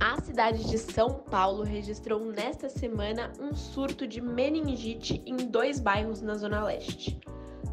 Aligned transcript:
A 0.00 0.18
cidade 0.18 0.64
de 0.64 0.78
São 0.78 1.10
Paulo 1.30 1.62
registrou 1.62 2.24
nesta 2.24 2.70
semana 2.70 3.30
um 3.38 3.54
surto 3.54 4.06
de 4.06 4.18
meningite 4.18 5.22
em 5.26 5.36
dois 5.36 5.78
bairros 5.78 6.22
na 6.22 6.36
Zona 6.36 6.64
Leste. 6.64 7.20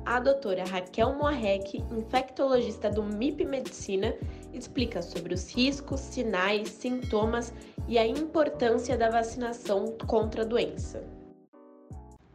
A 0.05 0.19
doutora 0.19 0.65
Raquel 0.65 1.13
Moarec, 1.13 1.81
infectologista 1.89 2.89
do 2.89 3.01
MIP 3.01 3.45
Medicina, 3.45 4.13
explica 4.53 5.01
sobre 5.01 5.33
os 5.33 5.49
riscos, 5.55 6.01
sinais, 6.01 6.67
sintomas 6.67 7.53
e 7.87 7.97
a 7.97 8.05
importância 8.05 8.97
da 8.97 9.09
vacinação 9.09 9.95
contra 10.05 10.41
a 10.41 10.45
doença. 10.45 11.01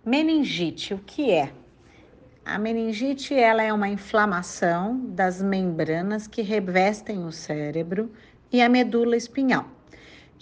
Meningite, 0.03 0.95
o 0.95 0.99
que 1.01 1.31
é? 1.31 1.53
A 2.47 2.59
meningite 2.59 3.35
ela 3.35 3.63
é 3.63 3.71
uma 3.71 3.91
inflamação 3.91 4.99
das 5.11 5.43
membranas 5.43 6.27
que 6.27 6.41
revestem 6.41 7.27
o 7.27 7.31
cérebro 7.31 8.11
e 8.51 8.61
a 8.61 8.69
medula 8.69 9.17
espinhal, 9.17 9.67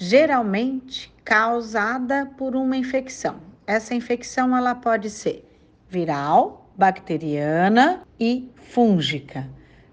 geralmente 0.00 1.12
causada 1.22 2.24
por 2.38 2.56
uma 2.56 2.74
infecção. 2.74 3.36
Essa 3.66 3.94
infecção 3.94 4.56
ela 4.56 4.74
pode 4.74 5.10
ser 5.10 5.46
viral, 5.90 6.72
bacteriana 6.74 8.02
e 8.18 8.50
fúngica. 8.54 9.46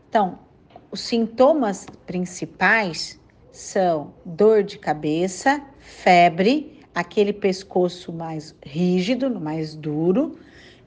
Então, 0.07 0.39
os 0.89 1.01
sintomas 1.01 1.85
principais 2.05 3.19
são 3.51 4.13
dor 4.23 4.63
de 4.63 4.79
cabeça, 4.79 5.61
febre, 5.77 6.79
aquele 6.95 7.33
pescoço 7.33 8.13
mais 8.13 8.55
rígido, 8.65 9.29
mais 9.37 9.75
duro, 9.75 10.39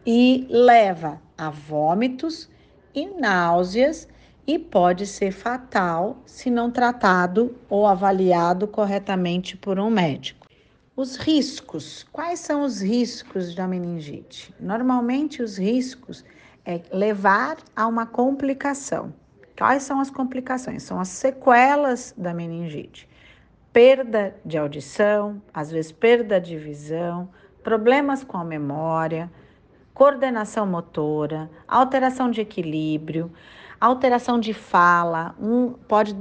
e 0.06 0.46
leva 0.48 1.20
a 1.36 1.50
vômitos 1.50 2.48
e 2.94 3.06
náuseas 3.06 4.08
e 4.54 4.58
pode 4.58 5.06
ser 5.06 5.30
fatal 5.30 6.18
se 6.26 6.50
não 6.50 6.72
tratado 6.72 7.54
ou 7.68 7.86
avaliado 7.86 8.66
corretamente 8.66 9.56
por 9.56 9.78
um 9.78 9.88
médico. 9.88 10.48
Os 10.96 11.14
riscos. 11.14 12.04
Quais 12.10 12.40
são 12.40 12.64
os 12.64 12.82
riscos 12.82 13.54
da 13.54 13.68
meningite? 13.68 14.52
Normalmente 14.58 15.40
os 15.40 15.56
riscos 15.56 16.24
é 16.66 16.82
levar 16.92 17.58
a 17.76 17.86
uma 17.86 18.06
complicação. 18.06 19.14
Quais 19.56 19.84
são 19.84 20.00
as 20.00 20.10
complicações? 20.10 20.82
São 20.82 20.98
as 20.98 21.08
sequelas 21.08 22.12
da 22.18 22.34
meningite. 22.34 23.08
Perda 23.72 24.34
de 24.44 24.58
audição, 24.58 25.40
às 25.54 25.70
vezes 25.70 25.92
perda 25.92 26.40
de 26.40 26.56
visão, 26.56 27.28
problemas 27.62 28.24
com 28.24 28.36
a 28.36 28.44
memória, 28.44 29.30
coordenação 29.94 30.66
motora, 30.66 31.48
alteração 31.68 32.32
de 32.32 32.40
equilíbrio, 32.40 33.30
alteração 33.80 34.38
de 34.38 34.52
fala, 34.52 35.34
um 35.40 35.70
pode 35.88 36.14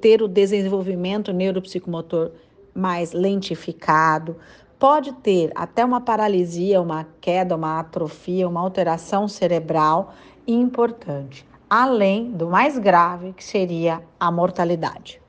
ter 0.00 0.22
o 0.22 0.28
desenvolvimento 0.28 1.32
neuropsicomotor 1.32 2.32
mais 2.74 3.12
lentificado, 3.12 4.36
pode 4.78 5.12
ter 5.12 5.50
até 5.54 5.84
uma 5.84 6.00
paralisia, 6.00 6.82
uma 6.82 7.06
queda, 7.20 7.56
uma 7.56 7.80
atrofia, 7.80 8.46
uma 8.46 8.60
alteração 8.60 9.26
cerebral 9.26 10.12
importante, 10.46 11.46
além 11.70 12.30
do 12.30 12.48
mais 12.48 12.76
grave 12.78 13.32
que 13.32 13.42
seria 13.42 14.02
a 14.20 14.30
mortalidade. 14.30 15.22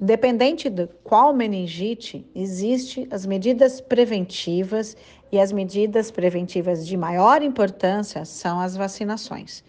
Dependente 0.00 0.70
de 0.70 0.88
qual 1.02 1.32
meningite, 1.32 2.24
existem 2.34 3.08
as 3.10 3.26
medidas 3.26 3.80
preventivas 3.80 4.96
e 5.30 5.40
as 5.40 5.52
medidas 5.52 6.10
preventivas 6.10 6.86
de 6.86 6.96
maior 6.96 7.42
importância 7.42 8.24
são 8.24 8.60
as 8.60 8.76
vacinações. 8.76 9.62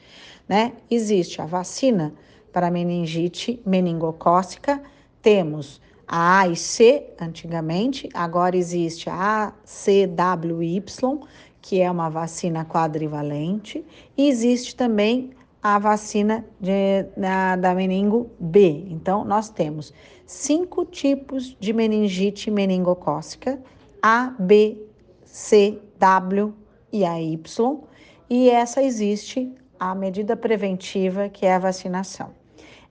Né? 0.48 0.74
Existe 0.90 1.42
a 1.42 1.46
vacina 1.46 2.14
para 2.52 2.72
meningite 2.72 3.62
meningocócica, 3.66 4.82
temos 5.22 5.82
a 6.08 6.40
A 6.40 6.48
e 6.48 6.56
C 6.56 7.06
antigamente, 7.22 8.10
agora 8.14 8.58
existe 8.58 9.10
a 9.10 9.54
ACWY, 9.64 10.84
que 11.62 11.80
é 11.80 11.92
uma 11.92 12.10
vacina 12.10 12.66
quadrivalente, 12.66 13.86
e 14.18 14.28
existe 14.28 14.76
também 14.76 15.32
a 15.62 15.78
vacina 15.78 16.46
de, 16.60 17.06
da, 17.60 17.76
meningo 17.76 18.32
B. 18.40 18.86
Então, 18.90 19.24
nós 19.24 19.50
temos 19.50 19.94
cinco 20.26 20.86
tipos 20.86 21.56
de 21.60 21.74
meningite 21.74 22.50
meningocócica, 22.50 23.62
A, 24.02 24.34
B, 24.40 24.89
C, 25.32 25.80
W 26.00 26.54
e 26.92 27.06
a 27.06 27.22
Y, 27.22 27.80
e 28.28 28.50
essa 28.50 28.82
existe 28.82 29.54
a 29.80 29.94
medida 29.94 30.36
preventiva, 30.36 31.30
que 31.30 31.46
é 31.46 31.54
a 31.54 31.60
vacinação. 31.60 32.32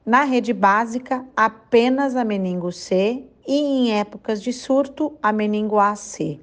Na 0.06 0.22
rede 0.22 0.53
básica, 0.53 1.26
apenas 1.37 2.15
a 2.15 2.25
meningo 2.25 2.71
C 2.71 3.25
e 3.47 3.54
em 3.54 3.99
épocas 3.99 4.41
de 4.41 4.53
surto, 4.53 5.19
a 5.21 5.32
meningo 5.32 5.78
AC. 5.78 6.41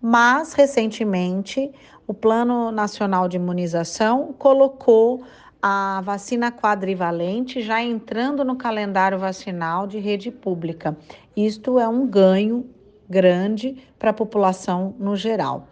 Mas, 0.00 0.52
recentemente, 0.52 1.72
o 2.06 2.12
Plano 2.12 2.70
Nacional 2.70 3.26
de 3.26 3.36
Imunização 3.36 4.34
colocou 4.38 5.24
a 5.60 6.00
vacina 6.04 6.52
quadrivalente 6.52 7.62
já 7.62 7.82
entrando 7.82 8.44
no 8.44 8.54
calendário 8.54 9.18
vacinal 9.18 9.86
de 9.86 9.98
rede 9.98 10.30
pública. 10.30 10.96
Isto 11.34 11.78
é 11.78 11.88
um 11.88 12.06
ganho 12.06 12.64
grande 13.08 13.76
para 13.98 14.10
a 14.10 14.14
população 14.14 14.94
no 14.98 15.16
geral. 15.16 15.68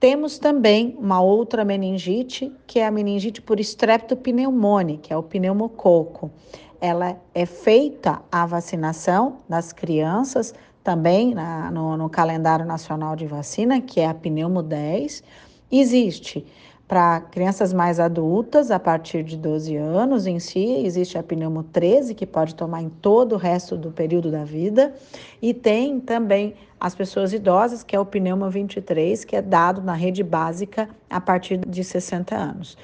Temos 0.00 0.38
também 0.38 0.96
uma 0.98 1.20
outra 1.20 1.64
meningite, 1.64 2.52
que 2.66 2.78
é 2.78 2.86
a 2.86 2.90
meningite 2.90 3.42
por 3.42 3.58
streptopneumone, 3.58 4.98
que 4.98 5.12
é 5.12 5.16
o 5.16 5.22
pneumococo. 5.22 6.30
Ela 6.80 7.16
é 7.34 7.44
feita 7.44 8.22
a 8.30 8.46
vacinação 8.46 9.38
das 9.48 9.72
crianças 9.72 10.54
também 10.84 11.34
na, 11.34 11.70
no, 11.72 11.96
no 11.96 12.08
calendário 12.08 12.64
nacional 12.64 13.16
de 13.16 13.26
vacina, 13.26 13.80
que 13.80 13.98
é 13.98 14.06
a 14.06 14.14
pneumo 14.14 14.62
10. 14.62 15.24
Existe 15.70 16.46
para 16.88 17.20
crianças 17.20 17.74
mais 17.74 18.00
adultas, 18.00 18.70
a 18.70 18.80
partir 18.80 19.22
de 19.22 19.36
12 19.36 19.76
anos 19.76 20.26
em 20.26 20.40
si, 20.40 20.86
existe 20.86 21.18
a 21.18 21.22
pneumo 21.22 21.62
13, 21.62 22.14
que 22.14 22.24
pode 22.24 22.54
tomar 22.54 22.80
em 22.80 22.88
todo 22.88 23.34
o 23.34 23.38
resto 23.38 23.76
do 23.76 23.92
período 23.92 24.30
da 24.30 24.42
vida, 24.42 24.94
e 25.42 25.52
tem 25.52 26.00
também 26.00 26.54
as 26.80 26.94
pessoas 26.94 27.34
idosas, 27.34 27.84
que 27.84 27.94
é 27.94 28.00
o 28.00 28.06
pneumo 28.06 28.48
23, 28.48 29.22
que 29.26 29.36
é 29.36 29.42
dado 29.42 29.82
na 29.82 29.92
rede 29.92 30.22
básica 30.22 30.88
a 31.10 31.20
partir 31.20 31.58
de 31.58 31.84
60 31.84 32.34
anos. 32.34 32.78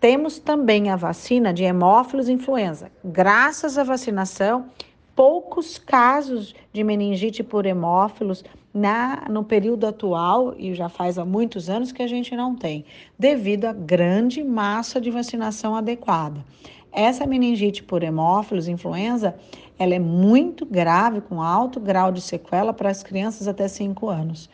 Temos 0.00 0.38
também 0.38 0.88
a 0.88 0.96
vacina 0.96 1.52
de 1.52 1.64
hemófilos 1.64 2.30
influenza. 2.30 2.90
Graças 3.04 3.76
à 3.76 3.84
vacinação, 3.84 4.66
poucos 5.14 5.76
casos 5.76 6.54
de 6.72 6.82
meningite 6.82 7.42
por 7.42 7.66
hemófilos 7.66 8.42
na, 8.74 9.26
no 9.30 9.44
período 9.44 9.86
atual, 9.86 10.54
e 10.58 10.74
já 10.74 10.88
faz 10.88 11.16
há 11.16 11.24
muitos 11.24 11.70
anos 11.70 11.92
que 11.92 12.02
a 12.02 12.08
gente 12.08 12.34
não 12.34 12.56
tem, 12.56 12.84
devido 13.16 13.66
à 13.66 13.72
grande 13.72 14.42
massa 14.42 15.00
de 15.00 15.10
vacinação 15.10 15.76
adequada. 15.76 16.44
Essa 16.92 17.26
meningite 17.26 17.82
por 17.82 18.02
hemófilos, 18.02 18.68
influenza, 18.68 19.36
ela 19.78 19.94
é 19.94 19.98
muito 19.98 20.66
grave, 20.66 21.20
com 21.20 21.40
alto 21.40 21.80
grau 21.80 22.12
de 22.12 22.20
sequela 22.20 22.72
para 22.72 22.90
as 22.90 23.02
crianças 23.02 23.48
até 23.48 23.66
5 23.66 24.08
anos. 24.08 24.50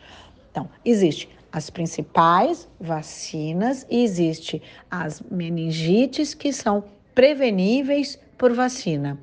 Então, 0.51 0.69
existe 0.85 1.27
as 1.51 1.69
principais 1.69 2.67
vacinas 2.79 3.85
e 3.89 4.03
existe 4.03 4.61
as 4.89 5.21
meningites 5.29 6.33
que 6.33 6.53
são 6.53 6.83
preveníveis 7.13 8.17
por 8.37 8.53
vacina. 8.53 9.19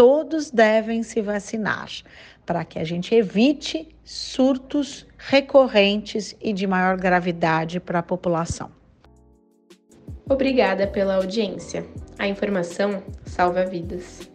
Todos 0.00 0.50
devem 0.50 1.02
se 1.02 1.20
vacinar 1.20 1.90
para 2.46 2.64
que 2.64 2.78
a 2.78 2.84
gente 2.84 3.14
evite 3.14 3.86
surtos 4.02 5.06
recorrentes 5.18 6.34
e 6.40 6.54
de 6.54 6.66
maior 6.66 6.96
gravidade 6.96 7.78
para 7.78 7.98
a 7.98 8.02
população. 8.02 8.70
Obrigada 10.26 10.86
pela 10.86 11.16
audiência. 11.16 11.86
A 12.18 12.26
informação 12.26 13.02
salva 13.26 13.66
vidas. 13.66 14.30